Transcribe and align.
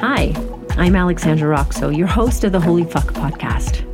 Hi, 0.00 0.32
I'm 0.78 0.96
Alexandra 0.96 1.54
Roxo, 1.54 1.94
your 1.94 2.06
host 2.06 2.44
of 2.44 2.52
the 2.52 2.60
Holy 2.60 2.84
Fuck 2.84 3.08
podcast. 3.12 3.84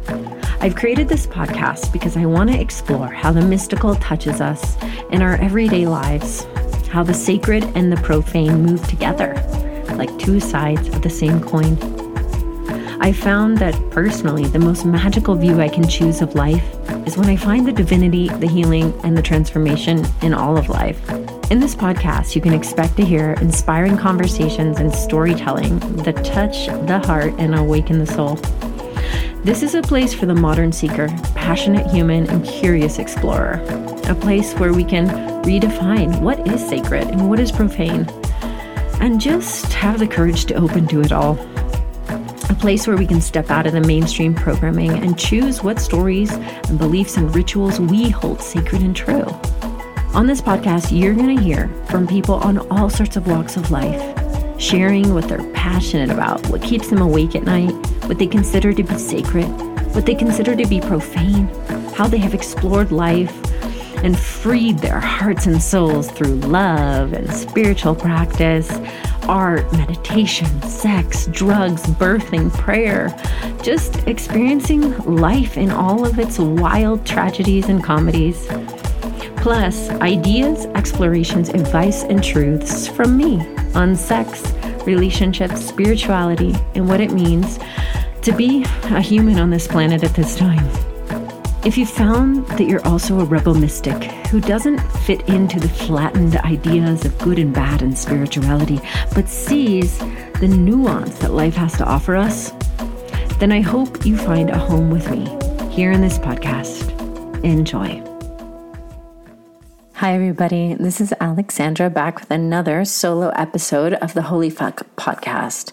I've 0.62 0.76
created 0.76 1.08
this 1.08 1.26
podcast 1.26 1.92
because 1.92 2.16
I 2.16 2.26
want 2.26 2.48
to 2.52 2.60
explore 2.60 3.08
how 3.08 3.32
the 3.32 3.42
mystical 3.42 3.96
touches 3.96 4.40
us 4.40 4.76
in 5.10 5.20
our 5.20 5.34
everyday 5.38 5.84
lives, 5.84 6.44
how 6.90 7.02
the 7.02 7.12
sacred 7.12 7.64
and 7.74 7.90
the 7.90 7.96
profane 8.02 8.62
move 8.62 8.86
together 8.86 9.34
like 9.96 10.16
two 10.16 10.38
sides 10.38 10.86
of 10.86 11.02
the 11.02 11.10
same 11.10 11.40
coin. 11.40 11.76
I 13.02 13.12
found 13.12 13.58
that 13.58 13.74
personally, 13.90 14.46
the 14.46 14.60
most 14.60 14.84
magical 14.84 15.34
view 15.34 15.60
I 15.60 15.68
can 15.68 15.88
choose 15.88 16.22
of 16.22 16.36
life 16.36 16.64
is 17.04 17.16
when 17.16 17.28
I 17.28 17.34
find 17.34 17.66
the 17.66 17.72
divinity, 17.72 18.28
the 18.28 18.46
healing, 18.46 18.94
and 19.02 19.18
the 19.18 19.22
transformation 19.22 20.06
in 20.22 20.34
all 20.34 20.56
of 20.56 20.68
life. 20.68 21.00
In 21.48 21.60
this 21.60 21.76
podcast, 21.76 22.34
you 22.34 22.40
can 22.40 22.52
expect 22.52 22.96
to 22.96 23.04
hear 23.04 23.34
inspiring 23.34 23.96
conversations 23.96 24.80
and 24.80 24.92
storytelling 24.92 25.78
that 26.02 26.24
touch 26.24 26.66
the 26.88 26.98
heart 26.98 27.34
and 27.38 27.54
awaken 27.54 28.00
the 28.00 28.06
soul. 28.06 28.34
This 29.44 29.62
is 29.62 29.76
a 29.76 29.82
place 29.82 30.12
for 30.12 30.26
the 30.26 30.34
modern 30.34 30.72
seeker, 30.72 31.06
passionate 31.36 31.86
human, 31.86 32.28
and 32.30 32.44
curious 32.44 32.98
explorer. 32.98 33.62
A 34.08 34.14
place 34.16 34.54
where 34.54 34.72
we 34.72 34.82
can 34.82 35.06
redefine 35.44 36.20
what 36.20 36.48
is 36.48 36.68
sacred 36.68 37.06
and 37.06 37.30
what 37.30 37.38
is 37.38 37.52
profane, 37.52 38.08
and 39.00 39.20
just 39.20 39.72
have 39.72 40.00
the 40.00 40.08
courage 40.08 40.46
to 40.46 40.54
open 40.54 40.88
to 40.88 41.00
it 41.00 41.12
all. 41.12 41.38
A 42.50 42.56
place 42.58 42.88
where 42.88 42.96
we 42.96 43.06
can 43.06 43.20
step 43.20 43.52
out 43.52 43.68
of 43.68 43.72
the 43.72 43.82
mainstream 43.82 44.34
programming 44.34 44.90
and 44.90 45.16
choose 45.16 45.62
what 45.62 45.78
stories 45.78 46.32
and 46.32 46.76
beliefs 46.76 47.16
and 47.16 47.32
rituals 47.36 47.78
we 47.78 48.10
hold 48.10 48.42
sacred 48.42 48.82
and 48.82 48.96
true. 48.96 49.26
On 50.16 50.26
this 50.26 50.40
podcast, 50.40 50.98
you're 50.98 51.14
going 51.14 51.36
to 51.36 51.42
hear 51.42 51.68
from 51.90 52.06
people 52.06 52.36
on 52.36 52.58
all 52.70 52.88
sorts 52.88 53.16
of 53.16 53.26
walks 53.26 53.58
of 53.58 53.70
life, 53.70 54.00
sharing 54.58 55.12
what 55.12 55.28
they're 55.28 55.52
passionate 55.52 56.10
about, 56.10 56.44
what 56.48 56.62
keeps 56.62 56.88
them 56.88 57.02
awake 57.02 57.36
at 57.36 57.42
night 57.42 57.74
what 58.06 58.18
they 58.18 58.26
consider 58.26 58.72
to 58.72 58.82
be 58.82 58.98
sacred, 58.98 59.46
what 59.94 60.06
they 60.06 60.14
consider 60.14 60.54
to 60.54 60.66
be 60.66 60.80
profane, 60.80 61.48
how 61.92 62.06
they 62.06 62.18
have 62.18 62.34
explored 62.34 62.92
life 62.92 63.34
and 64.04 64.18
freed 64.18 64.78
their 64.78 65.00
hearts 65.00 65.46
and 65.46 65.60
souls 65.60 66.10
through 66.10 66.36
love 66.36 67.12
and 67.12 67.30
spiritual 67.32 67.94
practice, 67.94 68.70
art, 69.28 69.70
meditation, 69.72 70.46
sex, 70.62 71.26
drugs, 71.26 71.82
birthing, 71.82 72.52
prayer, 72.54 73.08
just 73.62 73.96
experiencing 74.06 74.96
life 75.00 75.56
in 75.56 75.70
all 75.70 76.06
of 76.06 76.18
its 76.18 76.38
wild 76.38 77.04
tragedies 77.04 77.68
and 77.68 77.82
comedies. 77.82 78.48
Plus, 79.46 79.90
ideas, 80.00 80.66
explorations, 80.74 81.50
advice, 81.50 82.02
and 82.02 82.20
truths 82.20 82.88
from 82.88 83.16
me 83.16 83.38
on 83.76 83.94
sex, 83.94 84.42
relationships, 84.84 85.64
spirituality, 85.64 86.52
and 86.74 86.88
what 86.88 87.00
it 87.00 87.12
means 87.12 87.60
to 88.22 88.32
be 88.32 88.64
a 88.86 89.00
human 89.00 89.38
on 89.38 89.50
this 89.50 89.68
planet 89.68 90.02
at 90.02 90.12
this 90.14 90.34
time. 90.34 90.68
If 91.64 91.78
you 91.78 91.86
found 91.86 92.44
that 92.58 92.66
you're 92.66 92.84
also 92.84 93.20
a 93.20 93.24
rebel 93.24 93.54
mystic 93.54 94.02
who 94.32 94.40
doesn't 94.40 94.80
fit 95.04 95.28
into 95.28 95.60
the 95.60 95.68
flattened 95.68 96.34
ideas 96.38 97.04
of 97.04 97.16
good 97.18 97.38
and 97.38 97.54
bad 97.54 97.82
and 97.82 97.96
spirituality, 97.96 98.80
but 99.14 99.28
sees 99.28 99.96
the 100.40 100.48
nuance 100.48 101.18
that 101.18 101.30
life 101.30 101.54
has 101.54 101.78
to 101.78 101.84
offer 101.84 102.16
us, 102.16 102.50
then 103.38 103.52
I 103.52 103.60
hope 103.60 104.04
you 104.04 104.16
find 104.16 104.50
a 104.50 104.58
home 104.58 104.90
with 104.90 105.08
me 105.08 105.24
here 105.70 105.92
in 105.92 106.00
this 106.00 106.18
podcast. 106.18 106.90
Enjoy. 107.44 108.15
Hi, 110.00 110.12
everybody. 110.12 110.74
This 110.74 111.00
is 111.00 111.14
Alexandra 111.22 111.88
back 111.88 112.20
with 112.20 112.30
another 112.30 112.84
solo 112.84 113.30
episode 113.30 113.94
of 113.94 114.12
the 114.12 114.20
Holy 114.20 114.50
Fuck 114.50 114.82
podcast. 114.96 115.72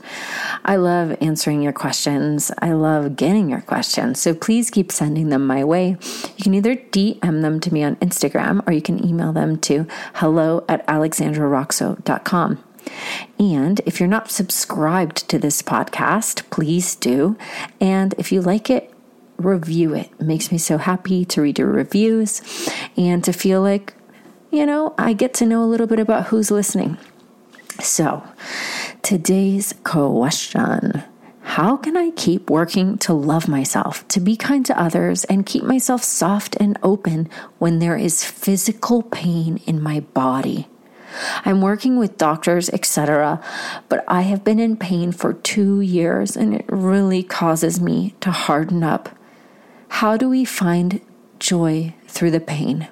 I 0.64 0.78
love 0.78 1.18
answering 1.20 1.62
your 1.62 1.74
questions. 1.74 2.50
I 2.60 2.72
love 2.72 3.18
getting 3.18 3.50
your 3.50 3.60
questions. 3.60 4.22
So 4.22 4.34
please 4.34 4.70
keep 4.70 4.94
sending 4.94 5.28
them 5.28 5.46
my 5.46 5.66
way. 5.66 5.98
You 6.38 6.42
can 6.42 6.54
either 6.54 6.74
DM 6.74 7.42
them 7.42 7.60
to 7.60 7.74
me 7.74 7.84
on 7.84 7.98
Instagram 7.98 8.66
or 8.66 8.72
you 8.72 8.82
can 8.82 9.06
email 9.06 9.34
them 9.34 9.60
to 9.60 9.86
hello 10.14 10.64
at 10.70 10.88
alexandraroxo.com. 10.88 12.64
And 13.38 13.82
if 13.86 14.00
you're 14.00 14.08
not 14.08 14.32
subscribed 14.32 15.28
to 15.28 15.38
this 15.38 15.62
podcast, 15.62 16.50
please 16.50 16.96
do. 16.96 17.38
And 17.82 18.16
if 18.18 18.32
you 18.32 18.40
like 18.40 18.70
it, 18.70 18.90
review 19.36 19.94
it. 19.94 20.12
It 20.18 20.26
makes 20.26 20.50
me 20.50 20.58
so 20.58 20.78
happy 20.78 21.26
to 21.26 21.42
read 21.42 21.60
your 21.60 21.68
reviews 21.68 22.42
and 22.96 23.22
to 23.26 23.34
feel 23.34 23.62
like 23.62 23.94
you 24.54 24.68
know, 24.68 24.94
I 25.00 25.14
get 25.14 25.34
to 25.36 25.48
know 25.48 25.64
a 25.64 25.66
little 25.66 25.88
bit 25.88 26.00
about 26.00 26.28
who's 26.28 26.52
listening. 26.52 27.00
So, 27.82 28.24
today's 29.02 29.74
question 29.84 31.04
How 31.42 31.76
can 31.76 31.98
I 31.98 32.12
keep 32.12 32.52
working 32.52 33.00
to 33.00 33.14
love 33.14 33.48
myself, 33.48 34.08
to 34.10 34.20
be 34.20 34.36
kind 34.36 34.64
to 34.68 34.80
others, 34.80 35.24
and 35.24 35.48
keep 35.48 35.64
myself 35.64 36.04
soft 36.04 36.56
and 36.58 36.78
open 36.84 37.30
when 37.58 37.80
there 37.80 37.98
is 37.98 38.24
physical 38.24 39.02
pain 39.02 39.58
in 39.66 39.82
my 39.82 40.02
body? 40.02 40.68
I'm 41.46 41.60
working 41.62 41.98
with 41.98 42.20
doctors, 42.20 42.70
etc., 42.70 43.44
but 43.90 44.04
I 44.08 44.22
have 44.22 44.44
been 44.44 44.60
in 44.60 44.78
pain 44.78 45.12
for 45.12 45.34
two 45.34 45.82
years 45.82 46.38
and 46.38 46.54
it 46.54 46.66
really 46.70 47.24
causes 47.24 47.80
me 47.80 48.14
to 48.22 48.30
harden 48.30 48.84
up. 48.84 49.10
How 49.90 50.16
do 50.16 50.30
we 50.30 50.46
find 50.46 51.02
joy 51.40 51.96
through 52.08 52.32
the 52.32 52.40
pain? 52.40 52.88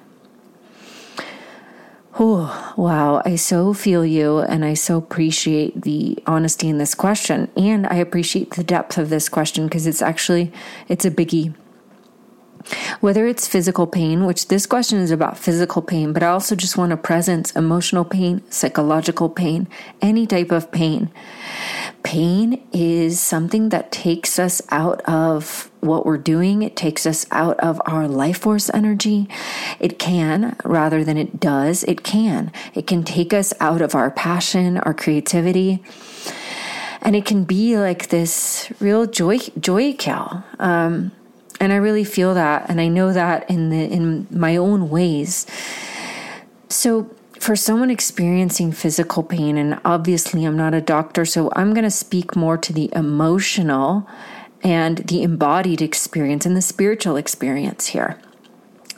Oh, 2.18 2.74
wow. 2.76 3.22
I 3.24 3.36
so 3.36 3.72
feel 3.72 4.04
you 4.04 4.38
and 4.38 4.66
I 4.66 4.74
so 4.74 4.98
appreciate 4.98 5.80
the 5.80 6.22
honesty 6.26 6.68
in 6.68 6.76
this 6.76 6.94
question. 6.94 7.50
And 7.56 7.86
I 7.86 7.94
appreciate 7.94 8.50
the 8.50 8.62
depth 8.62 8.98
of 8.98 9.08
this 9.08 9.30
question 9.30 9.66
because 9.66 9.86
it's 9.86 10.02
actually 10.02 10.52
it's 10.88 11.06
a 11.06 11.10
biggie. 11.10 11.54
Whether 13.00 13.26
it's 13.26 13.48
physical 13.48 13.86
pain, 13.86 14.26
which 14.26 14.48
this 14.48 14.66
question 14.66 14.98
is 14.98 15.10
about 15.10 15.38
physical 15.38 15.82
pain, 15.82 16.12
but 16.12 16.22
I 16.22 16.28
also 16.28 16.54
just 16.54 16.76
want 16.76 16.90
to 16.90 16.96
presence 16.96 17.50
emotional 17.52 18.04
pain, 18.04 18.42
psychological 18.50 19.28
pain, 19.28 19.66
any 20.00 20.26
type 20.26 20.52
of 20.52 20.70
pain. 20.70 21.10
Pain 22.12 22.62
is 22.74 23.18
something 23.18 23.70
that 23.70 23.90
takes 23.90 24.38
us 24.38 24.60
out 24.68 25.00
of 25.08 25.70
what 25.80 26.04
we're 26.04 26.18
doing. 26.18 26.60
It 26.60 26.76
takes 26.76 27.06
us 27.06 27.24
out 27.30 27.58
of 27.60 27.80
our 27.86 28.06
life 28.06 28.40
force 28.40 28.68
energy. 28.74 29.30
It 29.80 29.98
can, 29.98 30.54
rather 30.62 31.04
than 31.04 31.16
it 31.16 31.40
does, 31.40 31.84
it 31.84 32.02
can. 32.02 32.52
It 32.74 32.86
can 32.86 33.02
take 33.02 33.32
us 33.32 33.54
out 33.60 33.80
of 33.80 33.94
our 33.94 34.10
passion, 34.10 34.76
our 34.76 34.92
creativity. 34.92 35.82
And 37.00 37.16
it 37.16 37.24
can 37.24 37.44
be 37.44 37.78
like 37.78 38.08
this 38.08 38.70
real 38.78 39.06
joy, 39.06 39.38
joy 39.58 39.94
kill. 39.94 40.44
Um, 40.58 41.12
and 41.60 41.72
I 41.72 41.76
really 41.76 42.04
feel 42.04 42.34
that, 42.34 42.68
and 42.68 42.78
I 42.78 42.88
know 42.88 43.14
that 43.14 43.48
in 43.48 43.70
the 43.70 43.90
in 43.90 44.26
my 44.30 44.56
own 44.56 44.90
ways. 44.90 45.46
So 46.68 47.08
for 47.42 47.56
someone 47.56 47.90
experiencing 47.90 48.70
physical 48.70 49.24
pain, 49.24 49.58
and 49.58 49.80
obviously 49.84 50.44
I'm 50.44 50.56
not 50.56 50.74
a 50.74 50.80
doctor, 50.80 51.24
so 51.24 51.50
I'm 51.56 51.74
going 51.74 51.82
to 51.82 51.90
speak 51.90 52.36
more 52.36 52.56
to 52.56 52.72
the 52.72 52.88
emotional 52.94 54.08
and 54.62 54.98
the 54.98 55.24
embodied 55.24 55.82
experience 55.82 56.46
and 56.46 56.56
the 56.56 56.62
spiritual 56.62 57.16
experience 57.16 57.88
here. 57.88 58.16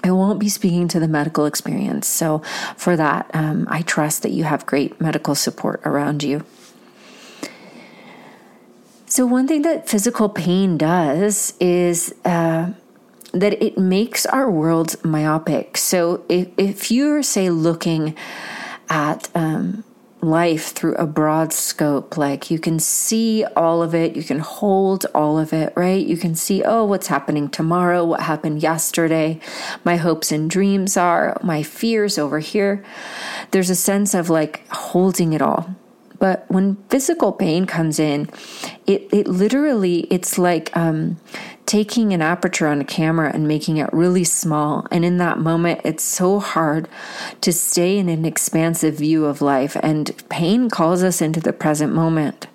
I 0.03 0.11
won't 0.11 0.39
be 0.39 0.51
speaking 0.51 0.89
to 0.89 1.01
the 1.01 1.09
medical 1.09 1.47
experience. 1.47 2.07
So, 2.07 2.41
for 2.77 2.99
that, 2.99 3.31
um, 3.33 3.67
I 3.71 3.81
trust 3.81 4.23
that 4.25 4.33
you 4.33 4.45
have 4.45 4.67
great 4.67 5.01
medical 5.01 5.35
support 5.35 5.81
around 5.87 6.23
you. 6.23 6.45
So, 9.07 9.25
one 9.25 9.49
thing 9.49 9.63
that 9.63 9.89
physical 9.89 10.29
pain 10.29 10.77
does 10.77 11.55
is 11.61 12.15
uh, 12.27 12.73
that 13.35 13.63
it 13.63 13.77
makes 13.77 14.25
our 14.27 14.51
world 14.51 14.97
myopic. 15.05 15.77
So, 15.77 16.25
if, 16.29 16.49
if 16.57 16.91
you're, 16.91 17.23
say, 17.23 17.51
looking 17.51 18.17
at 18.89 19.29
um, 19.35 19.85
life 20.21 20.73
through 20.73 20.95
a 20.95 21.07
broad 21.07 21.53
scope, 21.53 22.17
like 22.17 22.51
you 22.51 22.59
can 22.59 22.79
see 22.79 23.45
all 23.57 23.83
of 23.83 23.95
it, 23.95 24.17
you 24.17 24.23
can 24.23 24.39
hold 24.39 25.05
all 25.15 25.39
of 25.39 25.53
it, 25.53 25.73
right? 25.77 26.05
You 26.07 26.17
can 26.17 26.35
see, 26.35 26.63
oh, 26.63 26.85
what's 26.85 27.09
happening 27.09 27.49
tomorrow, 27.49 28.05
what 28.05 28.21
happened 28.21 28.63
yesterday, 28.63 29.41
my 29.85 29.97
hopes 29.97 30.33
and 30.33 30.49
dreams 30.49 30.97
are, 30.97 31.39
my 31.43 31.63
fears 31.63 32.19
over 32.19 32.39
here. 32.39 32.85
There's 33.51 33.71
a 33.71 33.77
sense 33.77 34.15
of 34.15 34.31
like 34.31 34.67
holding 34.69 35.33
it 35.33 35.43
all 35.43 35.75
but 36.25 36.47
when 36.49 36.77
physical 36.89 37.33
pain 37.33 37.67
comes 37.67 37.99
in, 37.99 38.31
it, 38.87 39.09
it 39.13 39.27
literally, 39.27 40.01
it's 40.11 40.39
like 40.39 40.75
um, 40.77 41.19
taking 41.67 42.13
an 42.13 42.21
aperture 42.21 42.67
on 42.67 42.81
a 42.81 42.85
camera 42.85 43.31
and 43.33 43.49
making 43.49 43.79
it 43.79 43.91
really 43.93 44.25
small. 44.25 44.87
And 44.91 45.05
in 45.05 45.17
that 45.19 45.39
moment, 45.39 45.81
it's 45.85 46.05
so 46.05 46.39
hard 46.41 46.89
to 47.41 47.53
stay 47.53 47.99
in 47.99 48.09
an 48.09 48.25
expansive 48.25 48.97
view 48.97 49.25
of 49.25 49.41
life. 49.41 49.77
And 49.83 50.13
pain 50.29 50.69
calls 50.69 51.03
us 51.03 51.21
into 51.21 51.41
the 51.41 51.53
present 51.53 51.93
moment. 51.95 52.47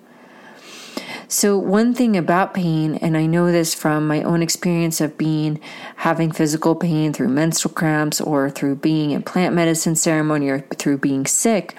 So, 1.26 1.56
one 1.56 1.94
thing 1.94 2.16
about 2.16 2.54
pain, 2.54 2.96
and 2.96 3.16
I 3.16 3.26
know 3.26 3.52
this 3.52 3.72
from 3.72 4.08
my 4.08 4.20
own 4.24 4.42
experience 4.42 5.00
of 5.00 5.16
being 5.16 5.60
having 5.96 6.32
physical 6.32 6.74
pain 6.74 7.12
through 7.12 7.28
menstrual 7.28 7.72
cramps 7.72 8.20
or 8.20 8.50
through 8.50 8.76
being 8.76 9.12
in 9.12 9.22
plant 9.22 9.54
medicine 9.54 9.94
ceremony 9.94 10.48
or 10.48 10.58
through 10.74 10.98
being 10.98 11.26
sick, 11.26 11.76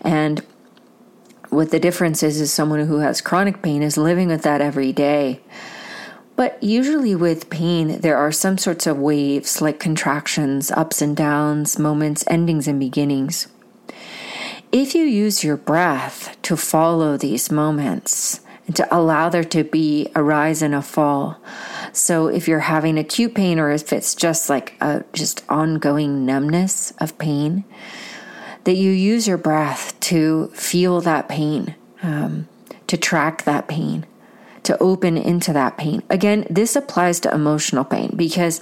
and 0.00 0.42
What 1.52 1.70
the 1.70 1.78
difference 1.78 2.22
is, 2.22 2.40
is 2.40 2.50
someone 2.50 2.86
who 2.86 3.00
has 3.00 3.20
chronic 3.20 3.60
pain 3.60 3.82
is 3.82 3.98
living 3.98 4.28
with 4.28 4.40
that 4.40 4.62
every 4.62 4.90
day. 4.90 5.42
But 6.34 6.56
usually 6.62 7.14
with 7.14 7.50
pain, 7.50 8.00
there 8.00 8.16
are 8.16 8.32
some 8.32 8.56
sorts 8.56 8.86
of 8.86 8.98
waves 8.98 9.60
like 9.60 9.78
contractions, 9.78 10.70
ups 10.70 11.02
and 11.02 11.14
downs, 11.14 11.78
moments, 11.78 12.24
endings, 12.26 12.66
and 12.66 12.80
beginnings. 12.80 13.48
If 14.72 14.94
you 14.94 15.04
use 15.04 15.44
your 15.44 15.58
breath 15.58 16.34
to 16.40 16.56
follow 16.56 17.18
these 17.18 17.52
moments 17.52 18.40
and 18.66 18.74
to 18.76 18.88
allow 18.90 19.28
there 19.28 19.44
to 19.44 19.62
be 19.62 20.08
a 20.14 20.22
rise 20.22 20.62
and 20.62 20.74
a 20.74 20.80
fall, 20.80 21.36
so 21.92 22.28
if 22.28 22.48
you're 22.48 22.60
having 22.60 22.96
acute 22.96 23.34
pain 23.34 23.58
or 23.58 23.70
if 23.70 23.92
it's 23.92 24.14
just 24.14 24.48
like 24.48 24.72
a 24.80 25.04
just 25.12 25.44
ongoing 25.50 26.24
numbness 26.24 26.92
of 26.92 27.18
pain, 27.18 27.64
that 28.64 28.74
you 28.74 28.90
use 28.90 29.26
your 29.26 29.38
breath 29.38 29.98
to 30.00 30.48
feel 30.48 31.00
that 31.00 31.28
pain, 31.28 31.74
um, 32.02 32.48
to 32.86 32.96
track 32.96 33.44
that 33.44 33.68
pain, 33.68 34.06
to 34.62 34.78
open 34.78 35.16
into 35.16 35.52
that 35.52 35.76
pain. 35.76 36.02
Again, 36.08 36.46
this 36.48 36.76
applies 36.76 37.18
to 37.20 37.34
emotional 37.34 37.84
pain 37.84 38.14
because, 38.14 38.60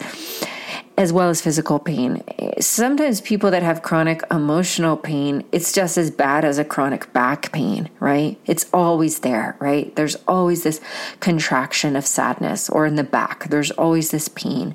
as 0.97 1.13
well 1.13 1.29
as 1.29 1.43
physical 1.43 1.79
pain, 1.79 2.23
sometimes 2.61 3.21
people 3.21 3.51
that 3.51 3.63
have 3.63 3.83
chronic 3.83 4.23
emotional 4.31 4.97
pain, 4.97 5.45
it's 5.53 5.73
just 5.73 5.99
as 5.99 6.11
bad 6.11 6.45
as 6.45 6.59
a 6.59 6.65
chronic 6.65 7.13
back 7.13 7.53
pain, 7.53 7.91
right? 8.01 8.39
It's 8.47 8.67
always 8.73 9.21
there, 9.21 9.57
right? 9.61 9.95
There's 9.97 10.17
always 10.27 10.63
this 10.63 10.81
contraction 11.21 11.97
of 11.97 12.07
sadness, 12.07 12.71
or 12.71 12.87
in 12.87 12.95
the 12.95 13.05
back, 13.05 13.49
there's 13.49 13.71
always 13.73 14.11
this 14.11 14.29
pain. 14.29 14.75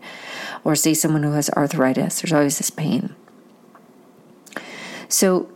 Or, 0.64 0.76
say, 0.76 0.94
someone 0.94 1.24
who 1.24 1.34
has 1.34 1.50
arthritis, 1.52 2.22
there's 2.22 2.34
always 2.34 2.58
this 2.58 2.70
pain. 2.72 3.16
So, 5.08 5.50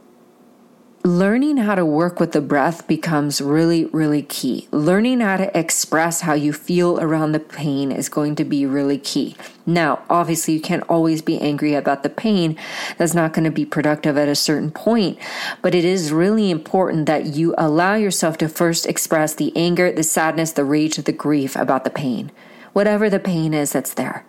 learning 1.06 1.57
how 1.57 1.75
to 1.75 1.86
work 1.86 2.19
with 2.19 2.34
the 2.34 2.42
breath 2.42 2.86
becomes 2.88 3.42
really, 3.42 3.86
really 3.86 4.22
key. 4.22 4.68
Learning 4.72 5.22
how 5.22 5.38
to 5.38 5.57
express 5.57 6.22
how 6.22 6.34
you 6.34 6.51
feel 6.51 7.00
around 7.00 7.31
the 7.31 7.40
pain 7.40 7.92
is 7.92 8.10
going 8.10 8.36
to 8.36 8.44
be 8.44 8.66
really 8.66 8.98
key. 8.98 9.36
Now, 9.66 10.04
obviously, 10.10 10.56
you 10.56 10.62
can't 10.62 10.84
always 10.90 11.22
be 11.22 11.40
angry 11.40 11.74
about 11.74 12.04
the 12.04 12.10
pain. 12.10 12.57
That's 12.98 13.13
not 13.13 13.34
going 13.34 13.46
to 13.46 13.51
be 13.51 13.66
productive 13.66 14.18
at 14.18 14.28
a 14.28 14.36
certain 14.36 14.72
point. 14.72 15.18
But 15.62 15.74
it 15.74 15.86
is 15.86 16.12
really 16.12 16.51
important 16.51 17.06
that 17.06 17.28
you 17.28 17.56
allow 17.57 17.96
yourself 17.96 18.38
to 18.40 18.50
first 18.50 18.86
express 18.86 19.34
the 19.34 19.56
anger, 19.56 19.92
the 19.92 20.04
sadness, 20.04 20.51
the 20.51 20.66
rage, 20.66 20.98
the 20.98 21.13
grief 21.13 21.56
about 21.56 21.86
the 21.86 21.90
pain. 21.90 22.31
Whatever 22.74 23.10
the 23.10 23.19
pain 23.19 23.54
is 23.54 23.72
that's 23.72 23.94
there. 23.94 24.25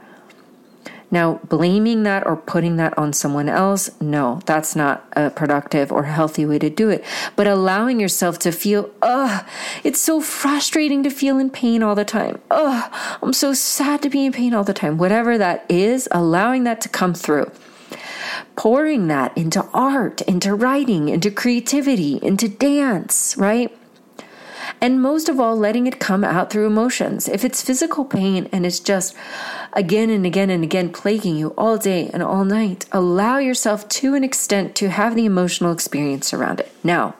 Now, 1.10 1.40
blaming 1.48 2.04
that 2.04 2.24
or 2.26 2.36
putting 2.36 2.76
that 2.76 2.96
on 2.96 3.12
someone 3.12 3.48
else, 3.48 3.90
no, 4.00 4.40
that's 4.46 4.76
not 4.76 5.04
a 5.14 5.30
productive 5.30 5.90
or 5.90 6.04
healthy 6.04 6.46
way 6.46 6.58
to 6.60 6.70
do 6.70 6.88
it. 6.88 7.04
But 7.34 7.48
allowing 7.48 7.98
yourself 7.98 8.38
to 8.40 8.52
feel, 8.52 8.90
ugh, 9.02 9.44
it's 9.82 10.00
so 10.00 10.20
frustrating 10.20 11.02
to 11.02 11.10
feel 11.10 11.38
in 11.38 11.50
pain 11.50 11.82
all 11.82 11.94
the 11.96 12.04
time. 12.04 12.40
Ugh, 12.50 12.92
I'm 13.22 13.32
so 13.32 13.52
sad 13.54 14.02
to 14.02 14.10
be 14.10 14.24
in 14.24 14.32
pain 14.32 14.54
all 14.54 14.64
the 14.64 14.72
time. 14.72 14.98
Whatever 14.98 15.36
that 15.36 15.64
is, 15.68 16.08
allowing 16.12 16.64
that 16.64 16.80
to 16.82 16.88
come 16.88 17.14
through. 17.14 17.50
Pouring 18.54 19.08
that 19.08 19.36
into 19.36 19.64
art, 19.72 20.20
into 20.22 20.54
writing, 20.54 21.08
into 21.08 21.30
creativity, 21.30 22.20
into 22.22 22.48
dance, 22.48 23.36
right? 23.36 23.76
And 24.80 25.02
most 25.02 25.28
of 25.28 25.38
all, 25.38 25.56
letting 25.56 25.86
it 25.86 26.00
come 26.00 26.24
out 26.24 26.50
through 26.50 26.66
emotions. 26.66 27.28
If 27.28 27.44
it's 27.44 27.62
physical 27.62 28.04
pain 28.04 28.48
and 28.50 28.64
it's 28.64 28.80
just 28.80 29.14
again 29.74 30.08
and 30.08 30.24
again 30.24 30.48
and 30.48 30.64
again 30.64 30.90
plaguing 30.90 31.36
you 31.36 31.48
all 31.58 31.76
day 31.76 32.10
and 32.14 32.22
all 32.22 32.44
night, 32.44 32.86
allow 32.90 33.38
yourself 33.38 33.88
to 33.88 34.14
an 34.14 34.24
extent 34.24 34.74
to 34.76 34.88
have 34.88 35.14
the 35.14 35.26
emotional 35.26 35.72
experience 35.72 36.32
around 36.32 36.60
it. 36.60 36.72
Now, 36.82 37.14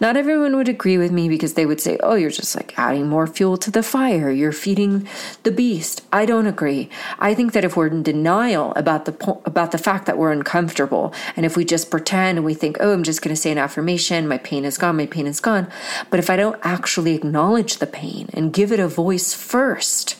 not 0.00 0.16
everyone 0.16 0.56
would 0.56 0.68
agree 0.68 0.98
with 0.98 1.12
me 1.12 1.28
because 1.28 1.54
they 1.54 1.66
would 1.66 1.80
say, 1.80 1.98
oh, 2.02 2.14
you're 2.14 2.30
just 2.30 2.56
like 2.56 2.78
adding 2.78 3.08
more 3.08 3.26
fuel 3.26 3.56
to 3.58 3.70
the 3.70 3.82
fire. 3.82 4.30
You're 4.30 4.52
feeding 4.52 5.08
the 5.42 5.50
beast. 5.50 6.02
I 6.12 6.26
don't 6.26 6.46
agree. 6.46 6.88
I 7.18 7.34
think 7.34 7.52
that 7.52 7.64
if 7.64 7.76
we're 7.76 7.88
in 7.88 8.02
denial 8.02 8.72
about 8.76 9.04
the, 9.04 9.12
po- 9.12 9.42
about 9.44 9.72
the 9.72 9.78
fact 9.78 10.06
that 10.06 10.18
we're 10.18 10.32
uncomfortable, 10.32 11.12
and 11.36 11.46
if 11.46 11.56
we 11.56 11.64
just 11.64 11.90
pretend 11.90 12.38
and 12.38 12.44
we 12.44 12.54
think, 12.54 12.76
oh, 12.80 12.92
I'm 12.92 13.02
just 13.02 13.22
going 13.22 13.34
to 13.34 13.40
say 13.40 13.52
an 13.52 13.58
affirmation, 13.58 14.28
my 14.28 14.38
pain 14.38 14.64
is 14.64 14.78
gone, 14.78 14.96
my 14.96 15.06
pain 15.06 15.26
is 15.26 15.40
gone. 15.40 15.68
But 16.10 16.18
if 16.18 16.30
I 16.30 16.36
don't 16.36 16.58
actually 16.62 17.14
acknowledge 17.14 17.78
the 17.78 17.86
pain 17.86 18.28
and 18.32 18.52
give 18.52 18.72
it 18.72 18.80
a 18.80 18.88
voice 18.88 19.34
first, 19.34 20.16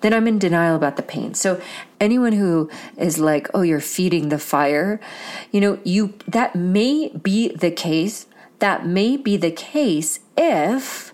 then 0.00 0.14
I'm 0.14 0.26
in 0.26 0.38
denial 0.38 0.76
about 0.76 0.96
the 0.96 1.02
pain. 1.02 1.34
So 1.34 1.60
anyone 2.00 2.32
who 2.32 2.70
is 2.96 3.18
like, 3.18 3.48
"Oh, 3.54 3.62
you're 3.62 3.80
feeding 3.80 4.28
the 4.28 4.38
fire," 4.38 5.00
you 5.50 5.60
know, 5.60 5.78
you 5.84 6.14
that 6.26 6.54
may 6.54 7.08
be 7.08 7.48
the 7.48 7.70
case 7.70 8.26
that 8.60 8.86
may 8.86 9.16
be 9.16 9.36
the 9.36 9.50
case 9.50 10.20
if 10.36 11.12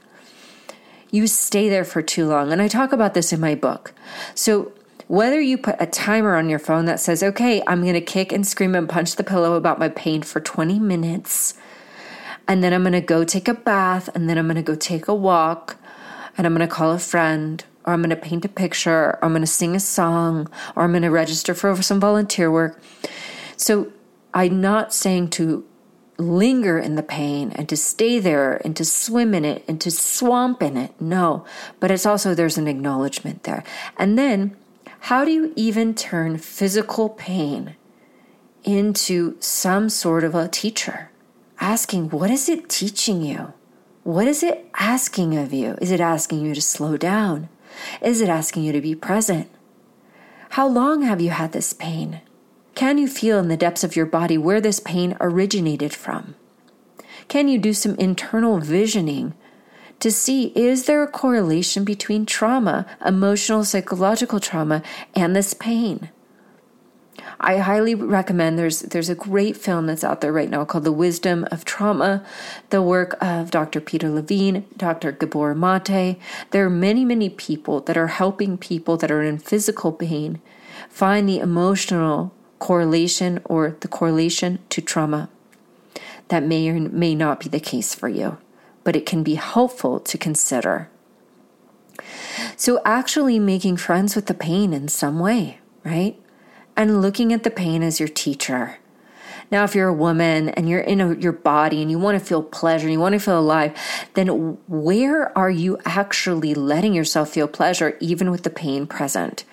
you 1.10 1.26
stay 1.26 1.68
there 1.68 1.84
for 1.84 2.02
too 2.02 2.26
long. 2.26 2.52
And 2.52 2.60
I 2.60 2.68
talk 2.68 2.92
about 2.92 3.14
this 3.14 3.32
in 3.32 3.40
my 3.40 3.54
book. 3.54 3.92
So, 4.34 4.72
whether 5.08 5.40
you 5.40 5.56
put 5.56 5.76
a 5.78 5.86
timer 5.86 6.34
on 6.34 6.48
your 6.48 6.58
phone 6.58 6.84
that 6.86 6.98
says, 6.98 7.22
okay, 7.22 7.62
I'm 7.68 7.82
going 7.82 7.94
to 7.94 8.00
kick 8.00 8.32
and 8.32 8.44
scream 8.44 8.74
and 8.74 8.88
punch 8.88 9.14
the 9.14 9.22
pillow 9.22 9.54
about 9.54 9.78
my 9.78 9.88
pain 9.88 10.22
for 10.22 10.40
20 10.40 10.80
minutes, 10.80 11.54
and 12.48 12.62
then 12.62 12.72
I'm 12.72 12.82
going 12.82 12.92
to 12.92 13.00
go 13.00 13.22
take 13.22 13.46
a 13.46 13.54
bath, 13.54 14.08
and 14.16 14.28
then 14.28 14.36
I'm 14.36 14.46
going 14.46 14.56
to 14.56 14.62
go 14.62 14.74
take 14.74 15.06
a 15.06 15.14
walk, 15.14 15.76
and 16.36 16.44
I'm 16.44 16.56
going 16.56 16.68
to 16.68 16.74
call 16.74 16.90
a 16.90 16.98
friend, 16.98 17.64
or 17.84 17.92
I'm 17.92 18.00
going 18.00 18.10
to 18.10 18.16
paint 18.16 18.44
a 18.44 18.48
picture, 18.48 18.90
or 18.90 19.24
I'm 19.24 19.30
going 19.30 19.42
to 19.42 19.46
sing 19.46 19.76
a 19.76 19.80
song, 19.80 20.50
or 20.74 20.82
I'm 20.82 20.90
going 20.90 21.02
to 21.02 21.10
register 21.10 21.54
for 21.54 21.80
some 21.82 22.00
volunteer 22.00 22.50
work. 22.50 22.82
So, 23.56 23.92
I'm 24.34 24.60
not 24.60 24.92
saying 24.92 25.30
to 25.30 25.64
linger 26.18 26.78
in 26.78 26.94
the 26.94 27.02
pain 27.02 27.52
and 27.52 27.68
to 27.68 27.76
stay 27.76 28.18
there 28.18 28.60
and 28.64 28.76
to 28.76 28.84
swim 28.84 29.34
in 29.34 29.44
it 29.44 29.64
and 29.68 29.80
to 29.80 29.90
swamp 29.90 30.62
in 30.62 30.76
it. 30.76 30.98
No, 31.00 31.44
but 31.80 31.90
it's 31.90 32.06
also 32.06 32.34
there's 32.34 32.58
an 32.58 32.68
acknowledgement 32.68 33.42
there. 33.44 33.64
And 33.96 34.18
then, 34.18 34.56
how 35.00 35.24
do 35.24 35.30
you 35.30 35.52
even 35.56 35.94
turn 35.94 36.38
physical 36.38 37.08
pain 37.10 37.76
into 38.64 39.36
some 39.40 39.88
sort 39.88 40.24
of 40.24 40.34
a 40.34 40.48
teacher? 40.48 41.10
Asking, 41.60 42.10
what 42.10 42.30
is 42.30 42.48
it 42.48 42.68
teaching 42.68 43.22
you? 43.22 43.52
What 44.02 44.28
is 44.28 44.42
it 44.42 44.68
asking 44.78 45.36
of 45.36 45.52
you? 45.52 45.76
Is 45.80 45.90
it 45.90 46.00
asking 46.00 46.44
you 46.44 46.54
to 46.54 46.62
slow 46.62 46.96
down? 46.96 47.48
Is 48.00 48.20
it 48.20 48.28
asking 48.28 48.64
you 48.64 48.72
to 48.72 48.80
be 48.80 48.94
present? 48.94 49.50
How 50.50 50.68
long 50.68 51.02
have 51.02 51.20
you 51.20 51.30
had 51.30 51.52
this 51.52 51.72
pain? 51.72 52.20
Can 52.76 52.98
you 52.98 53.08
feel 53.08 53.38
in 53.38 53.48
the 53.48 53.56
depths 53.56 53.84
of 53.84 53.96
your 53.96 54.04
body 54.04 54.36
where 54.36 54.60
this 54.60 54.80
pain 54.80 55.16
originated 55.18 55.94
from? 55.94 56.34
Can 57.26 57.48
you 57.48 57.58
do 57.58 57.72
some 57.72 57.94
internal 57.94 58.60
visioning 58.60 59.32
to 59.98 60.12
see 60.12 60.52
is 60.54 60.84
there 60.84 61.02
a 61.02 61.08
correlation 61.08 61.84
between 61.84 62.26
trauma, 62.26 62.84
emotional, 63.04 63.64
psychological 63.64 64.40
trauma, 64.40 64.82
and 65.14 65.34
this 65.34 65.54
pain? 65.54 66.10
I 67.40 67.56
highly 67.56 67.94
recommend 67.94 68.58
there's 68.58 68.80
there's 68.80 69.08
a 69.08 69.14
great 69.14 69.56
film 69.56 69.86
that's 69.86 70.04
out 70.04 70.20
there 70.20 70.32
right 70.32 70.50
now 70.50 70.66
called 70.66 70.84
The 70.84 70.92
Wisdom 70.92 71.46
of 71.50 71.64
Trauma, 71.64 72.22
the 72.68 72.82
work 72.82 73.16
of 73.22 73.50
Dr. 73.50 73.80
Peter 73.80 74.10
Levine, 74.10 74.66
Dr. 74.76 75.12
Gabor 75.12 75.54
Mate. 75.54 76.18
There 76.50 76.66
are 76.66 76.70
many, 76.70 77.06
many 77.06 77.30
people 77.30 77.80
that 77.80 77.96
are 77.96 78.08
helping 78.08 78.58
people 78.58 78.98
that 78.98 79.10
are 79.10 79.22
in 79.22 79.38
physical 79.38 79.92
pain 79.92 80.42
find 80.90 81.26
the 81.26 81.38
emotional 81.38 82.35
correlation 82.58 83.40
or 83.44 83.76
the 83.80 83.88
correlation 83.88 84.58
to 84.70 84.80
trauma. 84.80 85.28
That 86.28 86.42
may 86.42 86.68
or 86.68 86.80
may 86.80 87.14
not 87.14 87.40
be 87.40 87.48
the 87.48 87.60
case 87.60 87.94
for 87.94 88.08
you, 88.08 88.38
but 88.84 88.96
it 88.96 89.06
can 89.06 89.22
be 89.22 89.34
helpful 89.34 90.00
to 90.00 90.18
consider. 90.18 90.88
So, 92.56 92.80
actually 92.84 93.38
making 93.38 93.76
friends 93.78 94.16
with 94.16 94.26
the 94.26 94.34
pain 94.34 94.72
in 94.72 94.88
some 94.88 95.18
way, 95.18 95.60
right? 95.84 96.20
And 96.76 97.00
looking 97.00 97.32
at 97.32 97.42
the 97.42 97.50
pain 97.50 97.82
as 97.82 98.00
your 98.00 98.08
teacher. 98.08 98.78
Now, 99.50 99.64
if 99.64 99.74
you're 99.74 99.88
a 99.88 99.94
woman 99.94 100.48
and 100.50 100.68
you're 100.68 100.80
in 100.80 101.00
a, 101.00 101.14
your 101.14 101.32
body 101.32 101.80
and 101.80 101.90
you 101.90 101.98
want 101.98 102.18
to 102.18 102.24
feel 102.24 102.42
pleasure, 102.42 102.88
you 102.88 102.98
want 102.98 103.12
to 103.12 103.20
feel 103.20 103.38
alive, 103.38 103.78
then 104.14 104.58
where 104.66 105.36
are 105.38 105.50
you 105.50 105.78
actually 105.84 106.54
letting 106.54 106.94
yourself 106.94 107.30
feel 107.30 107.46
pleasure, 107.46 107.96
even 108.00 108.30
with 108.30 108.42
the 108.42 108.50
pain 108.50 108.86
present? 108.86 109.44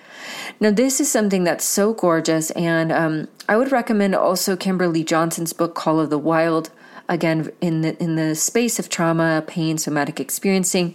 Now, 0.60 0.70
this 0.70 1.00
is 1.00 1.10
something 1.10 1.44
that's 1.44 1.64
so 1.64 1.92
gorgeous, 1.92 2.50
and 2.52 2.92
um, 2.92 3.28
I 3.48 3.56
would 3.56 3.72
recommend 3.72 4.14
also 4.14 4.56
Kimberly 4.56 5.04
Johnson's 5.04 5.52
book, 5.52 5.74
Call 5.74 6.00
of 6.00 6.10
the 6.10 6.18
Wild. 6.18 6.70
Again, 7.08 7.50
in 7.60 7.82
the 7.82 8.02
in 8.02 8.16
the 8.16 8.34
space 8.34 8.78
of 8.78 8.88
trauma, 8.88 9.44
pain, 9.46 9.76
somatic 9.76 10.20
experiencing, 10.20 10.94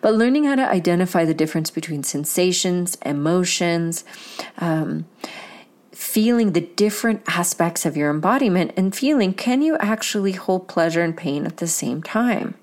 but 0.00 0.14
learning 0.14 0.44
how 0.44 0.54
to 0.54 0.62
identify 0.62 1.24
the 1.24 1.34
difference 1.34 1.70
between 1.70 2.04
sensations, 2.04 2.96
emotions, 3.04 4.04
um, 4.58 5.06
feeling 5.90 6.52
the 6.52 6.60
different 6.60 7.22
aspects 7.26 7.84
of 7.84 7.96
your 7.96 8.10
embodiment, 8.10 8.72
and 8.76 8.94
feeling 8.94 9.34
can 9.34 9.60
you 9.60 9.76
actually 9.78 10.32
hold 10.32 10.68
pleasure 10.68 11.02
and 11.02 11.16
pain 11.16 11.46
at 11.46 11.56
the 11.56 11.66
same 11.66 12.02
time. 12.02 12.54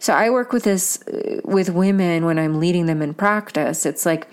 So 0.00 0.12
I 0.12 0.30
work 0.30 0.52
with 0.52 0.64
this 0.64 1.00
uh, 1.02 1.40
with 1.44 1.70
women 1.70 2.24
when 2.24 2.38
I'm 2.38 2.58
leading 2.58 2.86
them 2.86 3.02
in 3.02 3.14
practice. 3.14 3.86
It's 3.86 4.04
like 4.04 4.26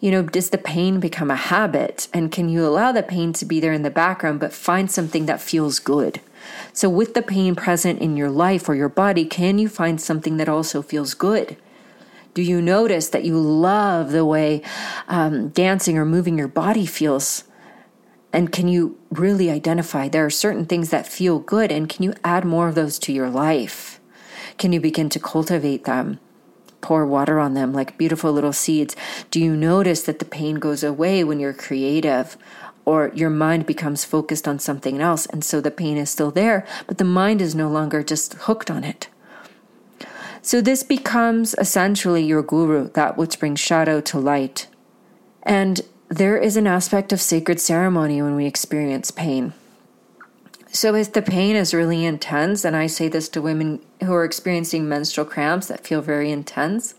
you 0.00 0.10
know, 0.10 0.22
does 0.22 0.50
the 0.50 0.58
pain 0.58 1.00
become 1.00 1.30
a 1.30 1.36
habit? 1.36 2.08
And 2.12 2.30
can 2.30 2.48
you 2.48 2.66
allow 2.66 2.92
the 2.92 3.02
pain 3.02 3.32
to 3.34 3.44
be 3.44 3.60
there 3.60 3.72
in 3.72 3.82
the 3.82 3.90
background, 3.90 4.40
but 4.40 4.52
find 4.52 4.90
something 4.90 5.26
that 5.26 5.40
feels 5.40 5.78
good? 5.78 6.20
So, 6.72 6.88
with 6.88 7.14
the 7.14 7.22
pain 7.22 7.54
present 7.54 8.00
in 8.00 8.16
your 8.16 8.30
life 8.30 8.68
or 8.68 8.74
your 8.74 8.88
body, 8.88 9.24
can 9.24 9.58
you 9.58 9.68
find 9.68 10.00
something 10.00 10.36
that 10.36 10.48
also 10.48 10.82
feels 10.82 11.14
good? 11.14 11.56
Do 12.34 12.42
you 12.42 12.60
notice 12.60 13.08
that 13.08 13.24
you 13.24 13.38
love 13.38 14.12
the 14.12 14.24
way 14.24 14.62
um, 15.08 15.48
dancing 15.48 15.96
or 15.96 16.04
moving 16.04 16.36
your 16.36 16.48
body 16.48 16.84
feels? 16.84 17.44
And 18.30 18.52
can 18.52 18.68
you 18.68 18.98
really 19.10 19.50
identify 19.50 20.08
there 20.08 20.26
are 20.26 20.30
certain 20.30 20.66
things 20.66 20.90
that 20.90 21.06
feel 21.06 21.38
good 21.38 21.72
and 21.72 21.88
can 21.88 22.02
you 22.02 22.12
add 22.22 22.44
more 22.44 22.68
of 22.68 22.74
those 22.74 22.98
to 22.98 23.12
your 23.12 23.30
life? 23.30 23.98
Can 24.58 24.74
you 24.74 24.80
begin 24.80 25.08
to 25.08 25.18
cultivate 25.18 25.84
them? 25.84 26.20
Pour 26.80 27.06
water 27.06 27.38
on 27.38 27.54
them 27.54 27.72
like 27.72 27.98
beautiful 27.98 28.32
little 28.32 28.52
seeds. 28.52 28.94
Do 29.30 29.40
you 29.40 29.56
notice 29.56 30.02
that 30.02 30.18
the 30.18 30.24
pain 30.24 30.56
goes 30.56 30.84
away 30.84 31.24
when 31.24 31.40
you're 31.40 31.52
creative? 31.52 32.36
Or 32.84 33.10
your 33.14 33.30
mind 33.30 33.66
becomes 33.66 34.04
focused 34.04 34.46
on 34.46 34.60
something 34.60 35.00
else, 35.00 35.26
and 35.26 35.44
so 35.44 35.60
the 35.60 35.72
pain 35.72 35.96
is 35.96 36.08
still 36.08 36.30
there, 36.30 36.64
but 36.86 36.98
the 36.98 37.04
mind 37.04 37.42
is 37.42 37.52
no 37.54 37.68
longer 37.68 38.04
just 38.04 38.34
hooked 38.34 38.70
on 38.70 38.84
it. 38.84 39.08
So 40.40 40.60
this 40.60 40.84
becomes 40.84 41.56
essentially 41.58 42.22
your 42.22 42.42
guru, 42.42 42.90
that 42.90 43.16
which 43.16 43.40
brings 43.40 43.58
shadow 43.58 44.00
to 44.02 44.20
light. 44.20 44.68
And 45.42 45.80
there 46.08 46.36
is 46.36 46.56
an 46.56 46.68
aspect 46.68 47.12
of 47.12 47.20
sacred 47.20 47.58
ceremony 47.60 48.22
when 48.22 48.36
we 48.36 48.46
experience 48.46 49.10
pain. 49.10 49.54
So, 50.72 50.94
if 50.94 51.12
the 51.12 51.22
pain 51.22 51.56
is 51.56 51.72
really 51.72 52.04
intense, 52.04 52.64
and 52.64 52.76
I 52.76 52.86
say 52.86 53.08
this 53.08 53.28
to 53.30 53.40
women 53.40 53.80
who 54.02 54.12
are 54.12 54.24
experiencing 54.24 54.88
menstrual 54.88 55.26
cramps 55.26 55.68
that 55.68 55.86
feel 55.86 56.02
very 56.02 56.30
intense, 56.30 56.94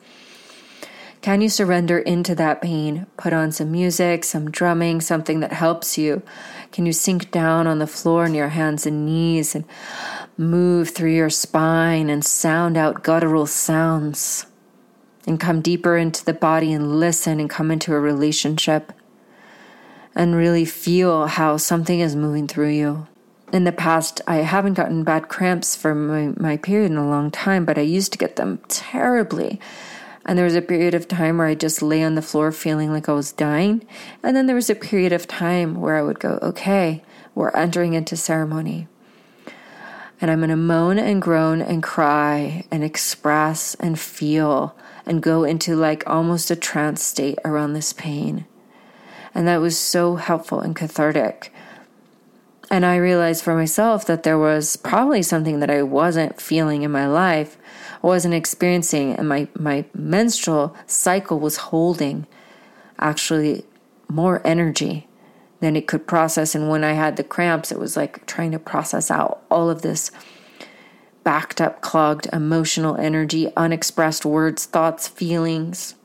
can 1.22 1.42
you 1.42 1.50
surrender 1.50 2.00
into 2.00 2.36
that 2.36 2.62
pain? 2.62 3.06
Put 3.18 3.34
on 3.34 3.52
some 3.52 3.72
music, 3.72 4.24
some 4.24 4.50
drumming, 4.50 5.02
something 5.02 5.42
that 5.42 5.52
helps 5.52 5.98
you. 5.98 6.22
Can 6.72 6.86
you 6.86 6.94
sink 6.94 7.32
down 7.32 7.68
on 7.68 7.80
the 7.80 7.88
floor 7.88 8.24
on 8.24 8.34
your 8.34 8.50
hands 8.50 8.86
and 8.86 9.06
knees 9.06 9.54
and 9.54 9.66
move 10.38 10.92
through 10.92 11.14
your 11.14 11.30
spine 11.30 12.10
and 12.10 12.24
sound 12.24 12.78
out 12.78 13.04
guttural 13.04 13.46
sounds? 13.46 14.46
And 15.26 15.40
come 15.40 15.62
deeper 15.62 15.98
into 15.98 16.24
the 16.24 16.34
body 16.34 16.72
and 16.72 17.00
listen 17.00 17.42
and 17.42 17.50
come 17.50 17.72
into 17.72 17.94
a 17.94 18.00
relationship 18.00 18.94
and 20.16 20.36
really 20.36 20.64
feel 20.64 21.28
how 21.28 21.58
something 21.58 22.00
is 22.00 22.16
moving 22.16 22.48
through 22.48 22.70
you. 22.70 23.08
In 23.54 23.64
the 23.64 23.72
past, 23.72 24.20
I 24.28 24.38
haven't 24.38 24.74
gotten 24.74 25.06
bad 25.06 25.30
cramps 25.30 25.76
for 25.76 25.96
my, 25.96 26.34
my 26.36 26.58
period 26.58 26.92
in 26.92 26.98
a 26.98 27.08
long 27.08 27.32
time, 27.32 27.64
but 27.64 27.78
I 27.78 27.82
used 27.82 28.12
to 28.12 28.18
get 28.18 28.36
them 28.36 28.60
terribly. 28.68 29.60
And 30.26 30.38
there 30.38 30.44
was 30.44 30.56
a 30.56 30.62
period 30.62 30.94
of 30.94 31.08
time 31.08 31.38
where 31.38 31.48
I 31.48 31.56
just 31.56 31.82
lay 31.82 32.04
on 32.04 32.16
the 32.16 32.22
floor 32.22 32.52
feeling 32.52 32.92
like 32.92 33.08
I 33.08 33.14
was 33.14 33.32
dying. 33.32 33.88
And 34.22 34.36
then 34.36 34.48
there 34.48 34.56
was 34.56 34.70
a 34.70 34.76
period 34.76 35.14
of 35.14 35.28
time 35.28 35.80
where 35.80 35.96
I 35.96 36.02
would 36.02 36.20
go, 36.20 36.40
okay, 36.42 37.02
we're 37.36 37.52
entering 37.52 37.94
into 37.94 38.18
ceremony. 38.18 38.90
And 40.20 40.30
I'm 40.30 40.40
going 40.40 40.50
to 40.50 40.58
moan 40.58 41.00
and 41.00 41.22
groan 41.22 41.62
and 41.62 41.82
cry 41.82 42.66
and 42.70 42.84
express 42.84 43.76
and 43.76 43.98
feel 43.98 44.76
and 45.06 45.24
go 45.24 45.46
into 45.46 45.78
like 45.78 46.04
almost 46.06 46.52
a 46.52 46.56
trance 46.58 47.02
state 47.02 47.40
around 47.46 47.72
this 47.72 47.94
pain. 47.94 48.46
And 49.34 49.48
that 49.48 49.62
was 49.62 49.78
so 49.78 50.18
helpful 50.18 50.60
and 50.60 50.76
cathartic. 50.76 51.54
And 52.70 52.86
I 52.86 52.98
realized 52.98 53.44
for 53.44 53.56
myself 53.56 54.06
that 54.08 54.24
there 54.24 54.38
was 54.38 54.76
probably 54.76 55.22
something 55.22 55.62
that 55.62 55.70
I 55.70 55.84
wasn't 55.84 56.42
feeling 56.42 56.82
in 56.82 56.92
my 56.92 57.08
life, 57.08 57.58
wasn't 58.02 58.34
experiencing, 58.34 59.14
and 59.14 59.30
my, 59.30 59.48
my 59.58 59.86
menstrual 59.94 60.76
cycle 60.86 61.40
was 61.40 61.58
holding 61.58 62.28
actually 63.00 63.64
more 64.10 64.42
energy 64.46 65.08
than 65.60 65.76
it 65.76 65.88
could 65.88 66.08
process. 66.08 66.56
And 66.56 66.70
when 66.70 66.84
I 66.84 66.94
had 66.94 67.16
the 67.16 67.24
cramps, 67.24 67.72
it 67.72 67.80
was 67.80 67.96
like 67.96 68.26
trying 68.26 68.52
to 68.52 68.60
process 68.60 69.10
out 69.10 69.42
all 69.50 69.70
of 69.70 69.82
this 69.82 70.12
backed 71.24 71.60
up, 71.60 71.82
clogged 71.82 72.28
emotional 72.32 72.96
energy, 72.96 73.52
unexpressed 73.58 74.26
words, 74.26 74.66
thoughts, 74.66 75.08
feelings. 75.08 75.96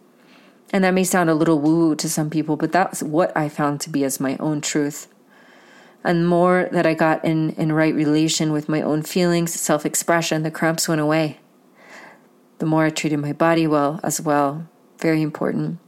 And 0.72 0.82
that 0.84 0.94
may 0.94 1.04
sound 1.04 1.28
a 1.28 1.34
little 1.34 1.60
woo 1.60 1.88
woo 1.88 1.96
to 1.96 2.08
some 2.08 2.30
people, 2.30 2.56
but 2.56 2.72
that's 2.72 3.02
what 3.02 3.36
I 3.36 3.48
found 3.48 3.80
to 3.82 3.90
be 3.90 4.04
as 4.04 4.18
my 4.18 4.36
own 4.38 4.60
truth. 4.60 5.11
And 6.04 6.22
the 6.22 6.28
more 6.28 6.68
that 6.72 6.86
I 6.86 6.94
got 6.94 7.24
in, 7.24 7.50
in 7.50 7.72
right 7.72 7.94
relation 7.94 8.52
with 8.52 8.68
my 8.68 8.82
own 8.82 9.02
feelings, 9.02 9.58
self 9.58 9.86
expression, 9.86 10.42
the 10.42 10.50
cramps 10.50 10.88
went 10.88 11.00
away. 11.00 11.38
The 12.58 12.66
more 12.66 12.86
I 12.86 12.90
treated 12.90 13.18
my 13.18 13.32
body 13.32 13.66
well 13.66 14.00
as 14.02 14.20
well. 14.20 14.68
Very 14.98 15.22
important. 15.22 15.78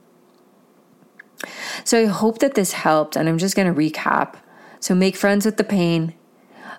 So 1.84 2.00
I 2.00 2.06
hope 2.06 2.38
that 2.38 2.54
this 2.54 2.72
helped, 2.72 3.16
and 3.16 3.28
I'm 3.28 3.38
just 3.38 3.56
going 3.56 3.72
to 3.72 3.78
recap. 3.78 4.36
So 4.80 4.94
make 4.94 5.16
friends 5.16 5.44
with 5.44 5.56
the 5.56 5.64
pain, 5.64 6.14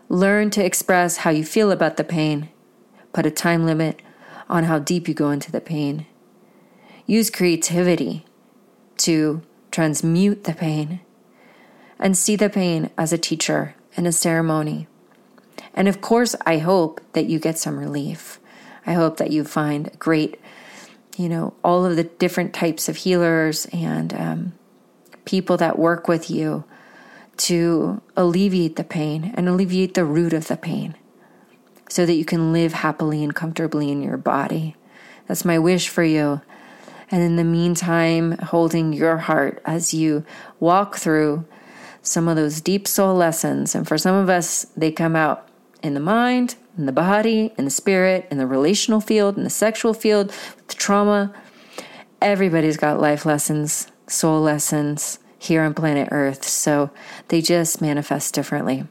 learn 0.10 0.50
to 0.52 0.64
express 0.64 1.18
how 1.18 1.30
you 1.30 1.44
feel 1.44 1.72
about 1.72 1.98
the 1.98 2.04
pain, 2.04 2.50
put 3.14 3.26
a 3.26 3.32
time 3.32 3.66
limit 3.66 4.02
on 4.50 4.64
how 4.64 4.80
deep 4.80 5.08
you 5.08 5.14
go 5.14 5.32
into 5.32 5.52
the 5.52 5.62
pain 5.62 6.06
Use 7.08 7.30
creativity 7.30 8.26
to 8.98 9.44
transmute 9.70 10.46
the 10.46 10.54
pain 10.54 11.02
and 12.00 12.18
see 12.18 12.36
the 12.36 12.50
pain 12.50 12.90
as 12.98 13.14
a 13.14 13.18
teacher 13.18 13.76
and 13.96 14.08
a 14.08 14.12
ceremony. 14.12 14.88
And 15.74 15.88
of 15.88 16.02
course, 16.02 16.36
I 16.46 16.60
hope 16.60 17.02
that 17.14 17.26
you 17.26 17.40
get 17.40 17.58
some 17.58 17.78
relief. 17.78 18.40
I 18.86 18.94
hope 18.94 19.18
that 19.18 19.32
you 19.32 19.44
find 19.44 19.92
great, 20.00 20.40
you 21.18 21.28
know, 21.28 21.54
all 21.64 21.86
of 21.86 21.96
the 21.96 22.04
different 22.04 22.54
types 22.54 22.88
of 22.88 22.98
healers 22.98 23.66
and 23.74 24.14
um, 24.14 24.54
people 25.26 25.58
that 25.58 25.80
work 25.80 26.08
with 26.08 26.30
you 26.30 26.64
to 27.38 28.02
alleviate 28.16 28.76
the 28.76 28.84
pain 28.84 29.34
and 29.36 29.50
alleviate 29.50 29.94
the 29.94 30.06
root 30.06 30.34
of 30.34 30.48
the 30.48 30.56
pain 30.56 30.96
so 31.90 32.06
that 32.06 32.14
you 32.14 32.26
can 32.26 32.54
live 32.54 32.74
happily 32.74 33.24
and 33.24 33.36
comfortably 33.36 33.92
in 33.92 34.02
your 34.02 34.18
body. 34.18 34.76
That's 35.28 35.46
my 35.46 35.60
wish 35.60 35.90
for 35.90 36.04
you. 36.04 36.42
And 37.12 37.22
in 37.22 37.36
the 37.36 37.44
meantime, 37.44 38.38
holding 38.38 38.94
your 38.94 39.18
heart 39.18 39.62
as 39.66 39.94
you 39.94 40.26
walk 40.60 40.96
through 40.96 41.46
some 42.06 42.28
of 42.28 42.36
those 42.36 42.62
deep 42.62 42.88
soul 42.88 43.16
lessons. 43.16 43.76
And 43.76 43.88
for 43.88 43.98
some 43.98 44.16
of 44.16 44.30
us, 44.30 44.66
they 44.78 44.92
come 44.92 45.16
out 45.16 45.50
in 45.82 45.94
the 45.94 46.00
mind, 46.00 46.56
in 46.78 46.86
the 46.86 46.92
body, 46.92 47.54
in 47.58 47.66
the 47.66 47.72
spirit, 47.72 48.28
in 48.32 48.38
the 48.38 48.48
relational 48.48 49.02
field, 49.02 49.38
in 49.38 49.44
the 49.44 49.50
sexual 49.50 49.94
field, 49.94 50.28
with 50.56 50.78
trauma. 50.78 51.34
Everybody's 52.22 52.78
got 52.78 53.00
life 53.00 53.26
lessons, 53.26 53.92
soul 54.08 54.42
lessons 54.42 55.20
here 55.38 55.62
on 55.62 55.74
planet 55.74 56.10
Earth. 56.12 56.44
So 56.44 56.90
they 57.28 57.42
just 57.42 57.82
manifest 57.82 58.34
differently. 58.34 58.86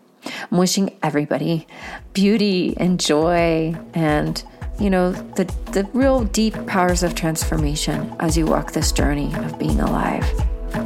I'm 0.50 0.59
wishing 0.59 0.97
everybody 1.02 1.66
beauty 2.12 2.75
and 2.76 2.99
joy 2.99 3.76
and 3.92 4.42
you 4.80 4.90
know, 4.90 5.12
the, 5.12 5.44
the 5.71 5.88
real 5.92 6.25
deep 6.25 6.54
powers 6.66 7.04
of 7.04 7.14
transformation 7.14 8.14
as 8.18 8.37
you 8.37 8.47
walk 8.47 8.73
this 8.73 8.90
journey 8.90 9.33
of 9.37 9.59
being 9.59 9.80
alive. 9.80 10.25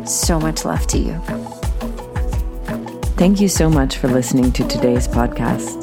So 0.06 0.38
much 0.38 0.66
love 0.66 0.86
to 0.88 0.98
you. 0.98 1.57
Thank 3.18 3.40
you 3.40 3.48
so 3.48 3.68
much 3.68 3.96
for 3.96 4.06
listening 4.06 4.52
to 4.52 4.68
today's 4.68 5.08
podcast. 5.08 5.74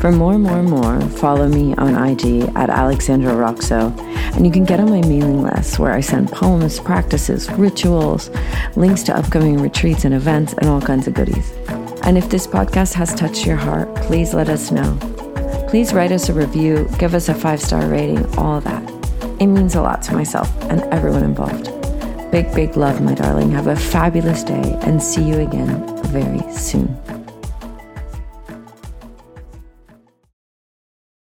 For 0.00 0.12
more, 0.12 0.38
more, 0.38 0.62
more, 0.62 1.00
follow 1.18 1.48
me 1.48 1.74
on 1.74 1.96
IG 1.96 2.48
at 2.54 2.70
Alexandra 2.70 3.32
Roxo, 3.32 3.98
and 4.36 4.46
you 4.46 4.52
can 4.52 4.62
get 4.62 4.78
on 4.78 4.88
my 4.88 5.00
mailing 5.00 5.42
list 5.42 5.80
where 5.80 5.92
I 5.92 5.98
send 5.98 6.30
poems, 6.30 6.78
practices, 6.78 7.50
rituals, 7.54 8.30
links 8.76 9.02
to 9.02 9.18
upcoming 9.18 9.60
retreats 9.60 10.04
and 10.04 10.14
events, 10.14 10.52
and 10.52 10.68
all 10.68 10.80
kinds 10.80 11.08
of 11.08 11.14
goodies. 11.14 11.50
And 12.04 12.16
if 12.16 12.28
this 12.28 12.46
podcast 12.46 12.94
has 12.94 13.12
touched 13.12 13.44
your 13.44 13.56
heart, 13.56 13.92
please 13.96 14.32
let 14.32 14.48
us 14.48 14.70
know. 14.70 14.96
Please 15.68 15.92
write 15.92 16.12
us 16.12 16.28
a 16.28 16.32
review, 16.32 16.88
give 16.96 17.12
us 17.12 17.28
a 17.28 17.34
five 17.34 17.60
star 17.60 17.88
rating, 17.88 18.24
all 18.36 18.60
that. 18.60 18.88
It 19.40 19.48
means 19.48 19.74
a 19.74 19.82
lot 19.82 20.00
to 20.02 20.14
myself 20.14 20.48
and 20.70 20.82
everyone 20.94 21.24
involved. 21.24 21.72
Big, 22.30 22.54
big 22.54 22.76
love, 22.76 23.00
my 23.00 23.14
darling. 23.14 23.50
Have 23.50 23.66
a 23.66 23.74
fabulous 23.74 24.44
day 24.44 24.78
and 24.82 25.02
see 25.02 25.24
you 25.24 25.40
again 25.40 25.97
very 26.08 26.40
soon. 26.52 27.07